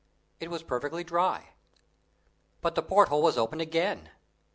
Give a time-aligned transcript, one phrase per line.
[0.39, 1.49] It was perfectly dry.
[2.61, 4.09] But the porthole was open again.